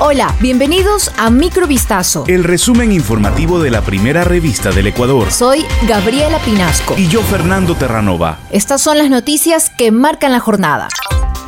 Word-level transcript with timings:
Hola, 0.00 0.34
bienvenidos 0.40 1.12
a 1.18 1.30
Microvistazo. 1.30 2.24
El 2.26 2.42
resumen 2.42 2.90
informativo 2.90 3.62
de 3.62 3.70
la 3.70 3.82
primera 3.82 4.24
revista 4.24 4.72
del 4.72 4.88
Ecuador. 4.88 5.30
Soy 5.30 5.64
Gabriela 5.86 6.40
Pinasco. 6.40 6.96
Y 6.98 7.06
yo, 7.06 7.22
Fernando 7.22 7.76
Terranova. 7.76 8.38
Estas 8.50 8.82
son 8.82 8.98
las 8.98 9.08
noticias 9.08 9.70
que 9.70 9.92
marcan 9.92 10.32
la 10.32 10.40
jornada. 10.40 10.88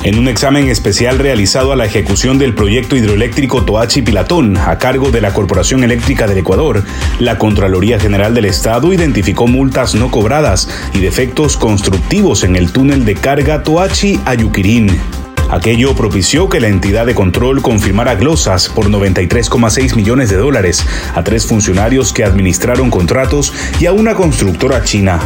En 0.03 0.17
un 0.17 0.29
examen 0.29 0.69
especial 0.69 1.19
realizado 1.19 1.73
a 1.73 1.75
la 1.75 1.83
ejecución 1.83 2.37
del 2.37 2.55
proyecto 2.55 2.95
hidroeléctrico 2.95 3.65
Toachi 3.65 4.01
Pilatón 4.01 4.55
a 4.55 4.77
cargo 4.77 5.11
de 5.11 5.19
la 5.19 5.33
Corporación 5.33 5.83
Eléctrica 5.83 6.25
del 6.25 6.37
Ecuador, 6.37 6.85
la 7.19 7.37
Contraloría 7.37 7.99
General 7.99 8.33
del 8.33 8.45
Estado 8.45 8.93
identificó 8.93 9.47
multas 9.47 9.93
no 9.93 10.09
cobradas 10.09 10.69
y 10.93 10.99
defectos 10.99 11.57
constructivos 11.57 12.45
en 12.45 12.55
el 12.55 12.71
túnel 12.71 13.03
de 13.03 13.15
carga 13.15 13.63
Toachi 13.63 14.21
Ayuquirín. 14.23 15.26
Aquello 15.49 15.95
propició 15.95 16.49
que 16.49 16.59
la 16.59 16.67
entidad 16.67 17.05
de 17.05 17.15
control 17.15 17.61
confirmara 17.61 18.15
glosas 18.15 18.67
por 18.67 18.89
93,6 18.89 19.95
millones 19.95 20.29
de 20.29 20.35
dólares 20.35 20.85
a 21.15 21.23
tres 21.23 21.45
funcionarios 21.45 22.11
que 22.11 22.25
administraron 22.25 22.91
contratos 22.91 23.53
y 23.79 23.85
a 23.85 23.93
una 23.93 24.13
constructora 24.13 24.83
china. 24.83 25.21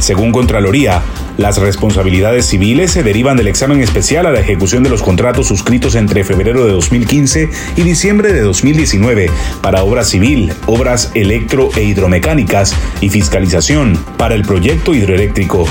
Según 0.00 0.32
Contraloría, 0.32 1.02
las 1.36 1.58
responsabilidades 1.58 2.46
civiles 2.46 2.90
se 2.90 3.02
derivan 3.02 3.36
del 3.36 3.48
examen 3.48 3.80
especial 3.80 4.26
a 4.26 4.32
la 4.32 4.40
ejecución 4.40 4.82
de 4.82 4.90
los 4.90 5.02
contratos 5.02 5.46
suscritos 5.46 5.94
entre 5.94 6.24
febrero 6.24 6.64
de 6.64 6.72
2015 6.72 7.50
y 7.76 7.82
diciembre 7.82 8.32
de 8.32 8.40
2019 8.40 9.30
para 9.62 9.84
obra 9.84 10.04
civil, 10.04 10.52
obras 10.66 11.12
electro 11.14 11.70
e 11.76 11.84
hidromecánicas 11.84 12.74
y 13.00 13.10
fiscalización 13.10 13.96
para 14.16 14.34
el 14.34 14.42
proyecto 14.42 14.94
hidroeléctrico. 14.94 15.66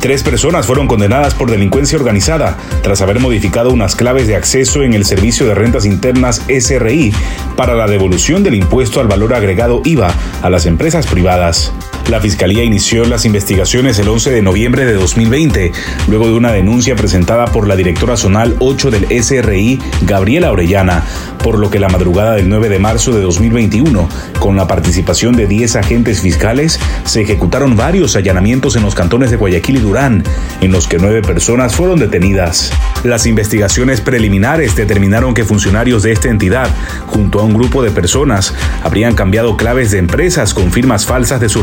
Tres 0.00 0.22
personas 0.22 0.66
fueron 0.66 0.88
condenadas 0.88 1.34
por 1.34 1.50
delincuencia 1.50 1.98
organizada 1.98 2.56
tras 2.82 3.02
haber 3.02 3.20
modificado 3.20 3.70
unas 3.70 3.94
claves 3.94 4.26
de 4.26 4.34
acceso 4.34 4.82
en 4.82 4.94
el 4.94 5.04
Servicio 5.04 5.46
de 5.46 5.54
Rentas 5.54 5.84
Internas 5.84 6.42
SRI 6.48 7.12
para 7.54 7.74
la 7.74 7.86
devolución 7.86 8.42
del 8.42 8.54
impuesto 8.54 9.00
al 9.00 9.08
valor 9.08 9.34
agregado 9.34 9.82
IVA 9.84 10.10
a 10.42 10.48
las 10.48 10.64
empresas 10.64 11.06
privadas. 11.06 11.70
La 12.08 12.20
Fiscalía 12.20 12.64
inició 12.64 13.04
las 13.04 13.24
investigaciones 13.24 13.98
el 13.98 14.08
11 14.08 14.30
de 14.30 14.42
noviembre 14.42 14.84
de 14.84 14.94
2020, 14.94 15.72
luego 16.08 16.26
de 16.26 16.34
una 16.34 16.50
denuncia 16.50 16.96
presentada 16.96 17.46
por 17.46 17.68
la 17.68 17.76
directora 17.76 18.16
zonal 18.16 18.56
8 18.58 18.90
del 18.90 19.22
SRI, 19.22 19.78
Gabriela 20.02 20.50
Orellana, 20.50 21.04
por 21.42 21.58
lo 21.58 21.70
que 21.70 21.78
la 21.78 21.88
madrugada 21.88 22.34
del 22.34 22.48
9 22.48 22.68
de 22.68 22.78
marzo 22.78 23.12
de 23.12 23.22
2021, 23.22 24.08
con 24.40 24.56
la 24.56 24.66
participación 24.66 25.36
de 25.36 25.46
10 25.46 25.76
agentes 25.76 26.20
fiscales, 26.20 26.80
se 27.04 27.22
ejecutaron 27.22 27.76
varios 27.76 28.16
allanamientos 28.16 28.76
en 28.76 28.82
los 28.82 28.94
cantones 28.94 29.30
de 29.30 29.36
Guayaquil 29.36 29.76
y 29.76 29.80
Durán, 29.80 30.24
en 30.60 30.72
los 30.72 30.88
que 30.88 30.98
nueve 30.98 31.22
personas 31.22 31.74
fueron 31.74 31.98
detenidas. 31.98 32.72
Las 33.04 33.26
investigaciones 33.26 34.00
preliminares 34.00 34.74
determinaron 34.76 35.32
que 35.32 35.44
funcionarios 35.44 36.02
de 36.02 36.12
esta 36.12 36.28
entidad, 36.28 36.68
junto 37.06 37.40
a 37.40 37.44
un 37.44 37.54
grupo 37.54 37.82
de 37.82 37.90
personas, 37.90 38.54
habrían 38.82 39.14
cambiado 39.14 39.56
claves 39.56 39.90
de 39.90 39.98
empresas 39.98 40.54
con 40.54 40.72
firmas 40.72 41.06
falsas 41.06 41.40
de 41.40 41.48
sus 41.48 41.62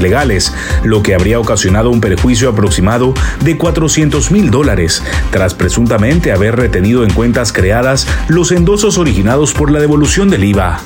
legales, 0.00 0.52
lo 0.84 1.02
que 1.02 1.14
habría 1.14 1.40
ocasionado 1.40 1.90
un 1.90 2.00
perjuicio 2.00 2.48
aproximado 2.48 3.14
de 3.40 3.56
400 3.56 4.30
mil 4.30 4.50
dólares, 4.50 5.02
tras 5.30 5.54
presuntamente 5.54 6.32
haber 6.32 6.56
retenido 6.56 7.04
en 7.04 7.12
cuentas 7.12 7.52
creadas 7.52 8.06
los 8.28 8.52
endosos 8.52 8.98
originados 8.98 9.52
por 9.52 9.70
la 9.70 9.80
devolución 9.80 10.28
del 10.30 10.44
IVA. 10.44 10.80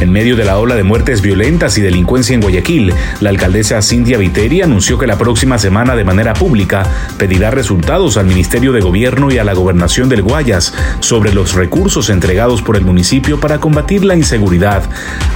En 0.00 0.10
medio 0.10 0.34
de 0.34 0.46
la 0.46 0.58
ola 0.58 0.76
de 0.76 0.82
muertes 0.82 1.20
violentas 1.20 1.76
y 1.76 1.82
delincuencia 1.82 2.34
en 2.34 2.40
Guayaquil, 2.40 2.94
la 3.20 3.28
alcaldesa 3.28 3.82
Cintia 3.82 4.16
Viteri 4.16 4.62
anunció 4.62 4.96
que 4.96 5.06
la 5.06 5.18
próxima 5.18 5.58
semana 5.58 5.94
de 5.94 6.04
manera 6.04 6.32
pública 6.32 6.86
pedirá 7.18 7.50
resultados 7.50 8.16
al 8.16 8.24
Ministerio 8.24 8.72
de 8.72 8.80
Gobierno 8.80 9.30
y 9.30 9.36
a 9.36 9.44
la 9.44 9.52
Gobernación 9.52 10.08
del 10.08 10.22
Guayas 10.22 10.72
sobre 11.00 11.34
los 11.34 11.52
recursos 11.52 12.08
entregados 12.08 12.62
por 12.62 12.76
el 12.76 12.84
municipio 12.86 13.40
para 13.40 13.60
combatir 13.60 14.02
la 14.02 14.16
inseguridad. 14.16 14.84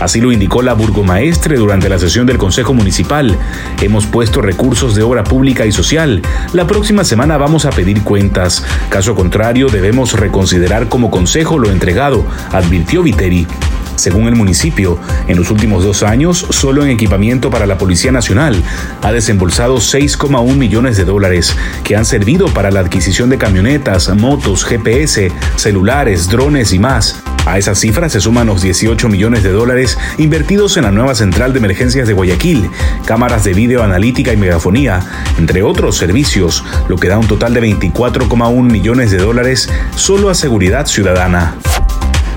Así 0.01 0.23
lo 0.23 0.33
indicó 0.33 0.63
la 0.63 0.73
burgomaestre 0.73 1.57
durante 1.57 1.91
la 1.91 1.99
sesión 1.99 2.25
del 2.27 2.39
Consejo 2.39 2.73
Municipal. 2.73 3.37
Hemos 3.83 4.07
puesto 4.07 4.41
recursos 4.41 4.95
de 4.95 5.03
obra 5.03 5.25
pública 5.25 5.67
y 5.67 5.73
social. 5.73 6.23
La 6.55 6.67
próxima 6.67 7.05
semana 7.05 7.37
vamos 7.37 7.67
a 7.67 7.71
pedir 7.71 8.03
cuentas. 8.03 8.65
Caso 8.89 9.15
contrario, 9.15 9.69
debemos 9.69 10.19
reconsiderar 10.19 10.89
como 10.89 11.11
consejo 11.11 11.59
lo 11.59 11.71
entregado, 11.71 12.25
advirtió 12.51 13.03
Viteri. 13.03 13.47
Según 13.97 14.29
el 14.29 14.37
municipio, 14.37 14.99
en 15.29 15.37
los 15.37 15.51
últimos 15.51 15.85
dos 15.85 16.03
años, 16.03 16.47
solo 16.51 16.85
en 16.85 16.91
equipamiento 16.91 17.51
para 17.51 17.67
la 17.67 17.79
Policía 17.79 18.13
Nacional, 18.13 18.63
ha 19.03 19.13
desembolsado 19.13 19.77
6,1 19.77 20.57
millones 20.57 20.97
de 20.97 21.05
dólares, 21.05 21.57
que 21.83 21.97
han 21.97 22.05
servido 22.05 22.47
para 22.49 22.71
la 22.71 22.81
adquisición 22.81 23.31
de 23.31 23.39
camionetas, 23.39 24.15
motos, 24.15 24.65
GPS, 24.65 25.31
celulares, 25.57 26.29
drones 26.29 26.73
y 26.73 26.79
más. 26.79 27.23
A 27.47 27.59
esas 27.59 27.79
cifras 27.79 28.13
se 28.13 28.21
suman 28.21 28.47
los 28.47 28.63
18 28.63 29.09
millones 29.09 29.43
de 29.43 29.51
dólares 29.51 29.99
invertidos 30.17 30.77
en 30.79 30.85
la 30.85 30.91
nueva 30.91 31.15
central 31.15 31.53
de 31.53 31.59
emergencias 31.59 32.09
de 32.09 32.15
Guayaquil, 32.15 32.71
cámaras 33.05 33.45
de 33.45 33.53
video 33.53 33.83
analítica 33.83 34.33
y 34.33 34.37
megafonía, 34.37 35.01
entre 35.39 35.63
otros 35.63 35.97
servicios, 35.97 36.65
lo 36.89 36.97
que 36.97 37.09
da 37.09 37.19
un 37.19 37.27
total 37.27 37.53
de 37.53 37.63
24,1 37.63 38.63
millones 38.63 39.11
de 39.11 39.19
dólares 39.19 39.69
solo 39.95 40.31
a 40.31 40.35
seguridad 40.35 40.87
ciudadana. 40.87 41.57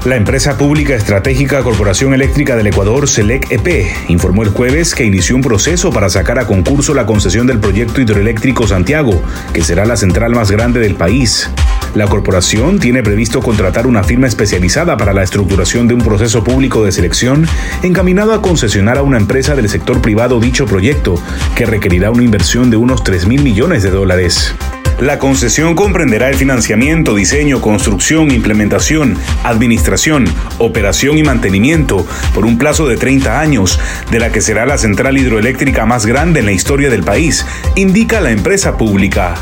La 0.07 0.15
empresa 0.15 0.57
pública 0.57 0.95
estratégica 0.95 1.61
Corporación 1.63 2.13
Eléctrica 2.13 2.55
del 2.55 2.67
Ecuador, 2.67 3.09
SELEC 3.09 3.51
EP, 3.51 3.87
informó 4.07 4.43
el 4.43 4.51
jueves 4.51 4.95
que 4.95 5.03
inició 5.03 5.35
un 5.35 5.41
proceso 5.41 5.91
para 5.91 6.07
sacar 6.07 6.39
a 6.39 6.47
concurso 6.47 6.93
la 6.93 7.05
concesión 7.05 7.45
del 7.45 7.59
proyecto 7.59 7.99
hidroeléctrico 7.99 8.65
Santiago, 8.65 9.21
que 9.51 9.61
será 9.61 9.85
la 9.85 9.97
central 9.97 10.33
más 10.33 10.49
grande 10.49 10.79
del 10.79 10.95
país. 10.95 11.51
La 11.93 12.07
corporación 12.07 12.79
tiene 12.79 13.03
previsto 13.03 13.41
contratar 13.41 13.85
una 13.85 14.01
firma 14.01 14.27
especializada 14.27 14.95
para 14.95 15.11
la 15.11 15.23
estructuración 15.23 15.89
de 15.89 15.95
un 15.95 16.01
proceso 16.01 16.41
público 16.41 16.85
de 16.85 16.93
selección 16.93 17.45
encaminado 17.83 18.31
a 18.31 18.41
concesionar 18.41 18.97
a 18.97 19.03
una 19.03 19.17
empresa 19.17 19.55
del 19.55 19.67
sector 19.67 20.01
privado 20.01 20.39
dicho 20.39 20.67
proyecto, 20.67 21.21
que 21.53 21.65
requerirá 21.65 22.11
una 22.11 22.23
inversión 22.23 22.69
de 22.69 22.77
unos 22.77 23.03
3 23.03 23.27
mil 23.27 23.43
millones 23.43 23.83
de 23.83 23.89
dólares. 23.89 24.55
La 24.99 25.19
concesión 25.19 25.75
comprenderá 25.75 26.27
el 26.27 26.35
financiamiento, 26.35 27.13
diseño, 27.13 27.61
construcción, 27.61 28.31
implementación, 28.31 29.15
administración, 29.43 30.25
operación 30.57 31.19
y 31.19 31.23
mantenimiento 31.23 32.05
por 32.33 32.45
un 32.45 32.57
plazo 32.57 32.87
de 32.87 32.97
30 32.97 33.39
años, 33.39 33.79
de 34.09 34.19
la 34.19 34.31
que 34.31 34.41
será 34.41 34.65
la 34.65 34.79
central 34.79 35.17
hidroeléctrica 35.17 35.85
más 35.85 36.07
grande 36.07 36.39
en 36.39 36.47
la 36.47 36.51
historia 36.51 36.89
del 36.89 37.03
país, 37.03 37.45
indica 37.75 38.21
la 38.21 38.31
empresa 38.31 38.75
pública. 38.75 39.35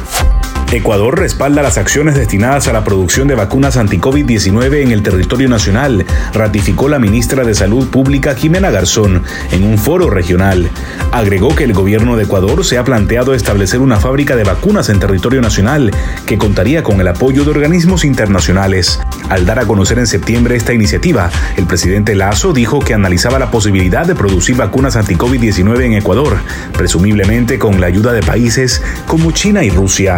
Ecuador 0.72 1.18
respalda 1.18 1.62
las 1.62 1.78
acciones 1.78 2.16
destinadas 2.16 2.68
a 2.68 2.74
la 2.74 2.84
producción 2.84 3.28
de 3.28 3.36
vacunas 3.36 3.78
anti-COVID-19 3.78 4.82
en 4.82 4.92
el 4.92 5.04
territorio 5.04 5.48
nacional, 5.48 6.06
ratificó 6.34 6.90
la 6.90 7.00
ministra 7.00 7.44
de 7.44 7.54
Salud 7.54 7.88
Pública 7.88 8.36
Jimena 8.36 8.72
Garzón 8.72 9.24
en 9.52 9.64
un 9.64 9.78
foro 9.78 10.10
regional. 10.10 10.70
Agregó 11.12 11.56
que 11.56 11.64
el 11.64 11.74
gobierno 11.74 12.18
de 12.18 12.24
Ecuador 12.24 12.66
se 12.66 12.78
ha 12.78 12.84
planteado 12.84 13.34
establecer 13.34 13.80
una 13.80 14.00
fábrica 14.00 14.36
de 14.36 14.44
vacunas 14.44 14.90
en 14.90 15.00
territorio 15.00 15.40
nacional 15.40 15.92
que 16.26 16.38
contaría 16.38 16.84
con 16.84 17.00
el 17.00 17.08
apoyo 17.08 17.44
de 17.44 17.52
organismos 17.52 18.04
internacionales. 18.04 19.00
Al 19.30 19.46
dar 19.46 19.60
a 19.60 19.66
conocer 19.66 20.00
en 20.00 20.08
septiembre 20.08 20.56
esta 20.56 20.74
iniciativa, 20.74 21.30
el 21.58 21.68
presidente 21.68 22.16
Lazo 22.16 22.54
dijo 22.54 22.80
que 22.80 22.94
analizaba 22.94 23.40
la 23.40 23.52
posibilidad 23.52 24.06
de 24.06 24.16
producir 24.16 24.56
vacunas 24.56 24.96
anti-COVID-19 24.96 25.84
en 25.84 25.94
Ecuador, 25.94 26.38
presumiblemente 26.74 27.60
con 27.60 27.80
la 27.80 27.88
ayuda 27.88 28.14
de 28.14 28.22
países 28.22 28.82
como 29.08 29.32
China 29.32 29.64
y 29.64 29.70
Rusia. 29.70 30.18